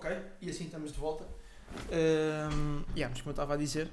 Ok, 0.00 0.10
e 0.40 0.48
assim 0.48 0.64
estamos 0.64 0.92
de 0.92 0.98
volta. 0.98 1.24
Uh, 1.24 2.82
yeah, 2.96 3.10
mas 3.10 3.20
como 3.20 3.28
eu 3.28 3.32
estava 3.32 3.52
a 3.52 3.56
dizer, 3.58 3.90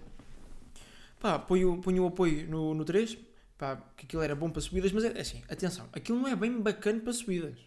pá, 1.20 1.38
ponho, 1.38 1.82
o 1.84 2.08
apoio 2.08 2.50
no, 2.50 2.74
no 2.74 2.86
3, 2.86 3.18
pá, 3.58 3.76
que 3.98 4.06
aquilo 4.06 4.22
era 4.22 4.34
bom 4.34 4.50
para 4.50 4.62
subidas, 4.62 4.94
mas 4.94 5.04
é 5.04 5.20
assim, 5.20 5.44
atenção, 5.50 5.90
aquilo 5.92 6.18
não 6.18 6.30
é 6.30 6.34
bem 6.34 6.62
bacana 6.62 7.02
para 7.02 7.12
subidas. 7.12 7.60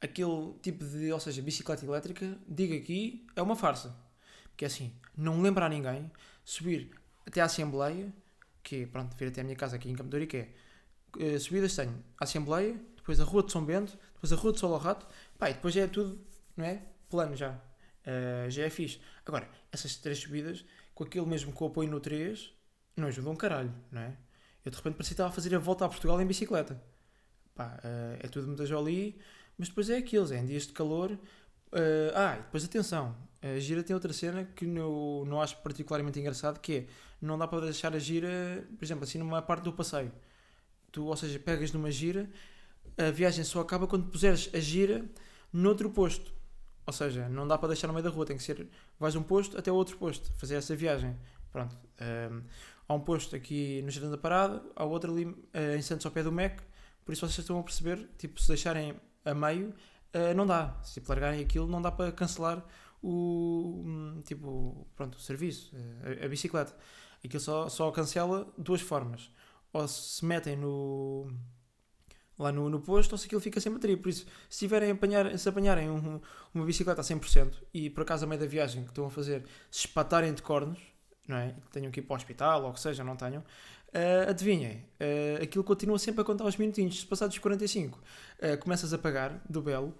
Aquele 0.00 0.52
tipo 0.62 0.84
de, 0.84 1.10
ou 1.12 1.18
seja, 1.18 1.42
bicicleta 1.42 1.84
elétrica, 1.84 2.38
digo 2.46 2.76
aqui, 2.76 3.26
é 3.34 3.42
uma 3.42 3.56
farsa. 3.56 3.92
Porque 4.50 4.64
é 4.64 4.68
assim, 4.68 4.92
não 5.16 5.42
lembra 5.42 5.66
a 5.66 5.68
ninguém 5.68 6.08
subir 6.44 6.92
até 7.26 7.40
a 7.40 7.46
Assembleia, 7.46 8.14
que 8.62 8.86
pronto, 8.86 9.16
vir 9.16 9.26
até 9.26 9.40
a 9.40 9.44
minha 9.44 9.56
casa 9.56 9.74
aqui 9.74 9.90
em 9.90 9.96
Campo 9.96 10.16
que 10.28 10.36
é 10.36 10.48
uh, 11.16 11.40
subidas 11.40 11.74
tenho 11.74 12.04
a 12.20 12.22
Assembleia, 12.22 12.80
depois 12.94 13.18
a 13.18 13.24
Rua 13.24 13.42
de 13.42 13.50
São 13.50 13.64
Bento, 13.64 13.98
depois 14.14 14.32
a 14.32 14.36
Rua 14.36 14.52
de 14.52 14.60
Solo 14.60 14.76
Rato, 14.76 15.08
pá, 15.36 15.50
e 15.50 15.54
depois 15.54 15.76
é 15.76 15.88
tudo, 15.88 16.24
não 16.56 16.66
é? 16.66 16.93
Plano 17.14 17.36
já. 17.36 17.52
Uh, 17.52 18.50
já 18.50 18.64
é 18.64 18.70
fixe. 18.70 19.00
Agora, 19.24 19.48
essas 19.70 19.94
três 19.94 20.18
subidas, 20.18 20.64
com 20.92 21.04
aquele 21.04 21.24
mesmo 21.24 21.52
que 21.52 21.62
eu 21.62 21.68
apoio 21.68 21.88
no 21.88 22.00
3, 22.00 22.52
não 22.96 23.06
ajudam 23.06 23.32
um 23.32 23.36
caralho, 23.36 23.72
não 23.92 24.00
é? 24.00 24.16
Eu 24.64 24.72
de 24.72 24.76
repente 24.76 24.94
parecia 24.94 25.10
que 25.10 25.14
estava 25.14 25.28
a 25.28 25.32
fazer 25.32 25.54
a 25.54 25.58
volta 25.60 25.84
a 25.84 25.88
Portugal 25.88 26.20
em 26.20 26.26
bicicleta. 26.26 26.82
Pá, 27.54 27.78
uh, 27.84 28.18
é 28.18 28.26
tudo 28.26 28.48
muito 28.48 28.66
joli, 28.66 29.16
mas 29.56 29.68
depois 29.68 29.88
é 29.90 29.96
aquilo, 29.96 30.32
é 30.32 30.38
em 30.38 30.44
dias 30.44 30.66
de 30.66 30.72
calor. 30.72 31.12
Uh, 31.12 32.10
ah, 32.16 32.36
e 32.36 32.42
depois 32.42 32.64
atenção, 32.64 33.16
a 33.40 33.60
gira 33.60 33.84
tem 33.84 33.94
outra 33.94 34.12
cena 34.12 34.44
que 34.44 34.66
não, 34.66 35.24
não 35.24 35.40
acho 35.40 35.56
particularmente 35.58 36.18
engraçado, 36.18 36.58
que 36.58 36.72
é, 36.72 36.86
não 37.20 37.38
dá 37.38 37.46
para 37.46 37.60
deixar 37.60 37.94
a 37.94 37.98
gira, 38.00 38.66
por 38.76 38.84
exemplo, 38.84 39.04
assim 39.04 39.18
numa 39.18 39.40
parte 39.40 39.62
do 39.62 39.72
passeio. 39.72 40.10
Tu, 40.90 41.04
ou 41.04 41.16
seja, 41.16 41.38
pegas 41.38 41.70
numa 41.70 41.92
gira, 41.92 42.28
a 42.98 43.12
viagem 43.12 43.44
só 43.44 43.60
acaba 43.60 43.86
quando 43.86 44.10
puseres 44.10 44.50
a 44.52 44.58
gira 44.58 45.04
noutro 45.52 45.88
posto. 45.90 46.34
Ou 46.86 46.92
seja, 46.92 47.28
não 47.28 47.46
dá 47.46 47.56
para 47.56 47.68
deixar 47.68 47.86
no 47.86 47.94
meio 47.94 48.04
da 48.04 48.10
rua, 48.10 48.26
tem 48.26 48.36
que 48.36 48.42
ser, 48.42 48.68
vais 48.98 49.16
um 49.16 49.22
posto 49.22 49.58
até 49.58 49.72
outro 49.72 49.96
posto, 49.96 50.30
fazer 50.34 50.56
essa 50.56 50.76
viagem. 50.76 51.16
Pronto. 51.50 51.76
Um, 52.00 52.42
há 52.88 52.94
um 52.94 53.00
posto 53.00 53.34
aqui 53.34 53.80
no 53.82 53.90
Jardim 53.90 54.10
da 54.10 54.18
Parada, 54.18 54.62
há 54.76 54.84
outro 54.84 55.12
ali 55.12 55.24
uh, 55.24 55.76
em 55.76 55.82
Santos 55.82 56.04
ao 56.04 56.12
pé 56.12 56.22
do 56.22 56.30
MEC, 56.30 56.62
por 57.04 57.12
isso 57.12 57.26
vocês 57.26 57.38
estão 57.38 57.58
a 57.58 57.62
perceber, 57.62 58.08
tipo, 58.18 58.40
se 58.40 58.48
deixarem 58.48 58.94
a 59.24 59.34
meio, 59.34 59.70
uh, 60.14 60.34
não 60.34 60.46
dá. 60.46 60.78
Se 60.82 60.94
tipo, 60.94 61.08
largarem 61.08 61.40
aquilo, 61.40 61.66
não 61.66 61.80
dá 61.80 61.90
para 61.90 62.12
cancelar 62.12 62.64
o, 63.02 63.82
hum, 63.84 64.20
tipo, 64.24 64.86
pronto, 64.96 65.16
o 65.16 65.20
serviço, 65.20 65.70
eh, 65.74 66.22
a, 66.22 66.24
a, 66.24 66.28
bicicleta. 66.28 66.74
Aquilo 67.22 67.40
só, 67.40 67.68
só 67.68 67.90
cancela 67.90 68.46
duas 68.56 68.80
formas. 68.80 69.30
Ou 69.72 69.86
se 69.86 70.24
metem 70.24 70.56
no 70.56 71.30
lá 72.38 72.50
no, 72.52 72.68
no 72.68 72.80
posto 72.80 73.12
ou 73.12 73.18
se 73.18 73.26
aquilo 73.26 73.40
fica 73.40 73.60
sem 73.60 73.72
bateria. 73.72 73.96
Por 73.96 74.08
isso, 74.08 74.26
se, 74.48 74.58
tiverem 74.60 74.90
apanhar, 74.90 75.38
se 75.38 75.48
apanharem 75.48 75.90
um, 75.90 76.20
uma 76.52 76.64
bicicleta 76.64 77.00
a 77.00 77.04
100% 77.04 77.52
e 77.72 77.90
por 77.90 78.02
acaso 78.02 78.24
a 78.24 78.28
meio 78.28 78.40
da 78.40 78.46
viagem 78.46 78.82
que 78.82 78.90
estão 78.90 79.06
a 79.06 79.10
fazer 79.10 79.44
se 79.70 79.86
espatarem 79.86 80.32
de 80.32 80.42
cornos, 80.42 80.78
não 81.26 81.36
é? 81.36 81.54
tenham 81.72 81.90
que 81.90 82.00
ir 82.00 82.02
para 82.02 82.14
o 82.14 82.16
hospital 82.16 82.64
ou 82.64 82.72
que 82.72 82.80
seja, 82.80 83.02
não 83.02 83.16
tenham, 83.16 83.40
uh, 83.40 84.30
adivinhem, 84.30 84.84
uh, 85.00 85.42
aquilo 85.42 85.64
continua 85.64 85.98
sempre 85.98 86.20
a 86.20 86.24
contar 86.24 86.44
os 86.44 86.56
minutinhos. 86.56 87.00
Se 87.00 87.06
passados 87.06 87.38
45 87.38 87.98
uh, 87.98 88.58
começas 88.58 88.92
a 88.92 88.98
pagar 88.98 89.40
do 89.48 89.62
belo, 89.62 89.94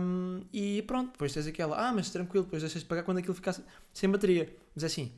um, 0.00 0.40
e 0.50 0.82
pronto, 0.82 1.12
depois 1.12 1.32
tens 1.32 1.46
aquela, 1.46 1.76
ah, 1.76 1.92
mas 1.92 2.08
tranquilo, 2.08 2.44
depois 2.44 2.62
deixas 2.62 2.80
de 2.82 2.88
pagar 2.88 3.02
quando 3.02 3.18
aquilo 3.18 3.34
ficar 3.34 3.54
sem 3.92 4.10
bateria. 4.10 4.54
Mas 4.74 4.84
é 4.84 4.86
assim, 4.86 5.12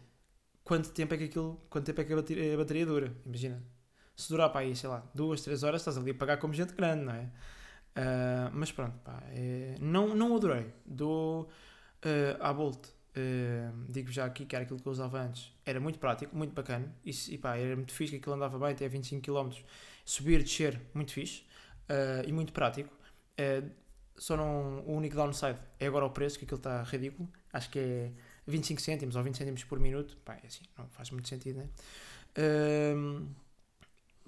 quanto 0.64 0.90
tempo 0.90 1.14
é 1.14 1.18
que 1.18 1.24
aquilo, 1.24 1.60
quanto 1.70 1.86
tempo 1.86 2.00
é 2.00 2.04
que 2.04 2.12
a 2.12 2.16
bateria, 2.16 2.54
a 2.54 2.56
bateria 2.56 2.86
dura? 2.86 3.12
Imagina, 3.24 3.62
se 4.16 4.28
durar 4.28 4.50
para 4.50 4.60
aí, 4.60 4.76
sei 4.76 4.88
lá, 4.88 5.04
duas, 5.14 5.40
três 5.42 5.62
horas, 5.62 5.80
estás 5.80 5.98
ali 5.98 6.10
a 6.10 6.14
pagar 6.14 6.36
como 6.38 6.52
gente 6.54 6.74
grande, 6.74 7.04
não 7.04 7.14
é? 7.14 7.30
Uh, 7.96 8.50
mas 8.52 8.72
pronto, 8.72 8.98
pá, 9.04 9.22
é, 9.30 9.76
não, 9.80 10.14
não 10.14 10.34
adorei. 10.34 10.66
Dou 10.84 11.42
uh, 11.42 11.48
à 12.42 12.52
Bolt, 12.52 12.86
uh, 12.86 13.84
digo 13.88 14.10
já 14.10 14.24
aqui 14.24 14.44
que 14.44 14.54
era 14.54 14.64
aquilo 14.64 14.80
que 14.80 14.86
eu 14.86 14.92
usava 14.92 15.20
antes, 15.20 15.52
era 15.64 15.78
muito 15.80 15.98
prático, 15.98 16.36
muito 16.36 16.52
bacana, 16.52 16.92
e, 17.04 17.10
e 17.30 17.38
pá, 17.38 17.56
era 17.56 17.76
muito 17.76 17.92
fixe, 17.92 18.12
que 18.12 18.18
aquilo 18.18 18.34
andava 18.34 18.58
bem 18.58 18.70
até 18.70 18.88
25 18.88 19.22
km, 19.22 19.50
subir, 20.04 20.42
descer, 20.42 20.80
muito 20.92 21.12
fixe, 21.12 21.44
e 22.26 22.32
muito 22.32 22.52
prático. 22.52 22.92
Uh, 23.38 23.84
só 24.16 24.36
não, 24.36 24.80
o 24.86 24.92
único 24.96 25.16
downside 25.16 25.58
é 25.78 25.86
agora 25.86 26.04
o 26.04 26.10
preço, 26.10 26.38
que 26.38 26.44
aquilo 26.44 26.58
está 26.58 26.82
ridículo. 26.84 27.28
Acho 27.52 27.70
que 27.70 27.78
é 27.78 28.12
25 28.46 28.80
cêntimos 28.80 29.16
ou 29.16 29.22
20 29.22 29.36
cêntimos 29.36 29.64
por 29.64 29.80
minuto. 29.80 30.16
Pá, 30.24 30.34
é 30.42 30.46
assim, 30.46 30.62
não 30.78 30.88
faz 30.88 31.10
muito 31.10 31.28
sentido, 31.28 31.58
né? 31.58 31.68
Um, 32.96 33.28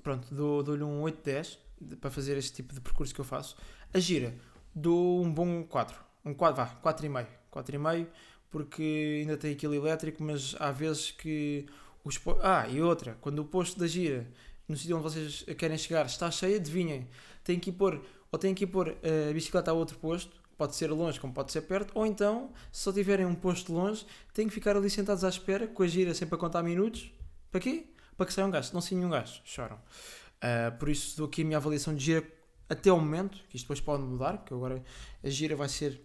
pronto, 0.06 0.32
dou-lhe 0.32 0.78
dou 0.78 0.88
um 0.88 1.02
8-10 1.02 1.58
para 2.00 2.12
fazer 2.12 2.36
este 2.36 2.52
tipo 2.52 2.72
de 2.72 2.80
percurso 2.80 3.12
que 3.12 3.20
eu 3.20 3.24
faço. 3.24 3.56
A 3.92 3.98
gira, 3.98 4.32
dou 4.72 5.20
um 5.20 5.32
bom 5.32 5.64
4. 5.64 5.98
Um 6.24 6.32
4, 6.32 6.56
vá, 6.56 6.80
4,5. 6.80 7.26
4,5, 7.52 8.06
porque 8.48 9.18
ainda 9.22 9.36
tem 9.36 9.52
aquilo 9.52 9.74
elétrico, 9.74 10.22
mas 10.22 10.54
há 10.60 10.70
vezes 10.70 11.10
que 11.10 11.66
os. 12.04 12.20
Ah, 12.40 12.68
e 12.68 12.80
outra, 12.80 13.18
quando 13.20 13.40
o 13.40 13.44
posto 13.44 13.80
da 13.80 13.88
gira, 13.88 14.30
no 14.68 14.76
sítio 14.76 14.96
onde 14.96 15.02
vocês 15.02 15.42
querem 15.58 15.76
chegar, 15.76 16.06
está 16.06 16.30
cheio, 16.30 16.54
adivinhem, 16.54 17.08
tem 17.42 17.58
que 17.58 17.70
ir 17.70 17.72
pôr 17.72 18.00
ou 18.30 18.38
têm 18.38 18.54
que 18.54 18.62
ir 18.62 18.68
pôr 18.68 18.90
a 18.90 19.32
bicicleta 19.32 19.72
a 19.72 19.74
outro 19.74 19.98
posto, 19.98 20.40
pode 20.56 20.76
ser 20.76 20.88
longe 20.92 21.18
como 21.18 21.32
pode 21.32 21.50
ser 21.50 21.62
perto, 21.62 21.90
ou 21.96 22.06
então, 22.06 22.52
se 22.70 22.82
só 22.82 22.92
tiverem 22.92 23.26
um 23.26 23.34
posto 23.34 23.72
longe, 23.72 24.06
têm 24.32 24.46
que 24.46 24.54
ficar 24.54 24.76
ali 24.76 24.88
sentados 24.88 25.24
à 25.24 25.28
espera, 25.28 25.66
com 25.66 25.82
a 25.82 25.88
gira 25.88 26.14
sempre 26.14 26.36
a 26.36 26.38
contar 26.38 26.62
minutos. 26.62 27.10
Para 27.50 27.60
quê? 27.60 27.86
Para 28.16 28.26
que 28.26 28.32
saiam 28.32 28.50
gasto. 28.50 28.72
Não 28.72 28.80
saem 28.80 28.98
nenhum 28.98 29.10
gasto, 29.10 29.42
choram. 29.44 29.76
Uh, 29.76 30.76
por 30.78 30.88
isso 30.88 31.16
dou 31.16 31.26
aqui 31.26 31.42
a 31.42 31.44
minha 31.44 31.56
avaliação 31.56 31.94
de 31.94 32.04
gira 32.04 32.26
até 32.68 32.92
o 32.92 32.98
momento, 32.98 33.38
que 33.48 33.56
isto 33.56 33.64
depois 33.64 33.80
pode 33.80 34.02
mudar, 34.02 34.44
que 34.44 34.52
agora 34.52 34.82
a 35.22 35.28
gira 35.28 35.54
vai 35.54 35.68
ser 35.68 36.02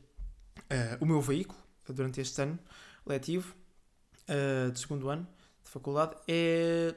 uh, 0.57 0.97
o 0.99 1.05
meu 1.05 1.21
veículo 1.21 1.59
durante 1.87 2.21
este 2.21 2.41
ano 2.41 2.59
letivo, 3.05 3.55
uh, 4.29 4.71
de 4.71 4.79
segundo 4.79 5.09
ano 5.09 5.27
de 5.63 5.69
faculdade. 5.69 6.15
É. 6.27 6.95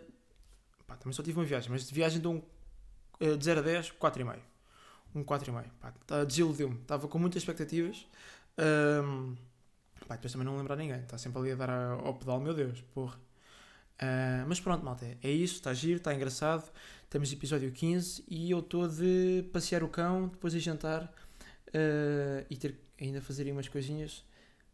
Pá, 0.87 0.97
também 0.97 1.12
só 1.12 1.23
tive 1.23 1.38
uma 1.38 1.47
viagem, 1.47 1.71
mas 1.71 1.87
de 1.87 1.94
viagem 1.94 2.21
dou 2.21 2.35
um, 3.21 3.37
de 3.37 3.44
0 3.44 3.61
a 3.61 3.62
10, 3.62 3.92
4,5 3.92 4.38
um 5.14 5.23
4,5. 5.23 5.64
Tá, 6.06 6.25
Desiludiu-me. 6.25 6.80
Estava 6.80 7.06
com 7.06 7.18
muitas 7.18 7.42
expectativas. 7.42 8.06
Um, 8.59 9.37
pá, 10.06 10.16
depois 10.16 10.33
também 10.33 10.44
não 10.44 10.56
lembrar 10.56 10.76
ninguém. 10.76 11.00
Está 11.00 11.16
sempre 11.16 11.38
ali 11.38 11.52
a 11.52 11.54
dar 11.54 11.71
ao 11.71 12.14
pedal, 12.14 12.40
meu 12.40 12.52
Deus, 12.52 12.80
porra. 12.92 13.18
Uh, 13.94 14.44
mas 14.48 14.58
pronto, 14.60 14.84
malta, 14.84 15.06
é 15.22 15.30
isso, 15.30 15.54
está 15.54 15.72
giro, 15.72 15.98
está 15.98 16.14
engraçado. 16.14 16.70
Temos 17.08 17.32
episódio 17.32 17.70
15 17.70 18.24
e 18.28 18.50
eu 18.50 18.58
estou 18.58 18.88
de 18.88 19.48
passear 19.52 19.84
o 19.84 19.88
cão, 19.88 20.28
depois 20.28 20.52
de 20.52 20.60
jantar 20.60 21.04
uh, 21.04 22.46
e 22.50 22.56
ter 22.56 22.76
ainda 23.00 23.20
fazer 23.20 23.44
aí 23.44 23.52
umas 23.52 23.68
coisinhas 23.68 24.24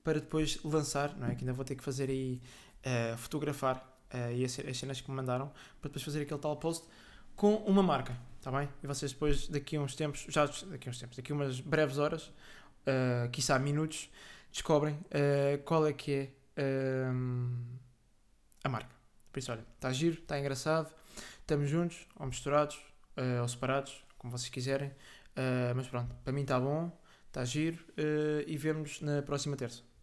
para 0.02 0.20
depois 0.20 0.58
lançar, 0.64 1.14
não 1.16 1.28
é? 1.28 1.34
Que 1.34 1.42
ainda 1.42 1.52
vou 1.52 1.64
ter 1.64 1.74
que 1.74 1.84
fazer 1.84 2.08
aí, 2.08 2.40
uh, 2.86 3.16
fotografar 3.18 3.88
e 4.34 4.44
as, 4.44 4.58
as 4.58 4.76
cenas 4.76 5.00
que 5.00 5.08
me 5.08 5.16
mandaram 5.16 5.52
para 5.80 5.88
depois 5.88 6.02
fazer 6.02 6.22
aquele 6.22 6.40
tal 6.40 6.56
post 6.56 6.84
com 7.36 7.54
uma 7.58 7.80
marca, 7.80 8.18
está 8.38 8.50
bem? 8.50 8.68
E 8.82 8.86
vocês 8.88 9.12
depois, 9.12 9.46
daqui 9.46 9.76
a 9.76 9.80
uns 9.80 9.94
tempos, 9.94 10.26
já 10.28 10.46
daqui 10.46 10.88
a 10.88 10.90
uns 10.90 10.98
tempos, 10.98 11.16
daqui 11.16 11.30
a 11.30 11.34
umas 11.36 11.60
breves 11.60 11.96
horas, 11.96 12.24
uh, 12.24 13.30
quiçá 13.30 13.56
minutos, 13.56 14.10
descobrem 14.50 14.98
qual 15.64 15.86
é 15.86 15.92
que 15.92 16.28
é 16.56 17.06
a 18.64 18.68
marca. 18.68 18.99
Por 19.32 19.38
isso, 19.38 19.52
olha, 19.52 19.64
está 19.74 19.92
giro, 19.92 20.20
está 20.20 20.38
engraçado, 20.38 20.92
estamos 21.40 21.68
juntos, 21.68 22.06
ou 22.18 22.26
misturados, 22.26 22.76
uh, 23.16 23.42
ou 23.42 23.48
separados, 23.48 24.04
como 24.18 24.36
vocês 24.36 24.50
quiserem, 24.50 24.92
mas 25.74 25.88
pronto, 25.88 26.14
para 26.22 26.32
mim 26.32 26.42
está 26.42 26.60
bom, 26.60 26.92
está 27.28 27.42
giro, 27.42 27.82
e 28.46 28.54
vemos 28.58 29.00
na 29.00 29.22
próxima 29.22 29.56
terça. 29.56 29.89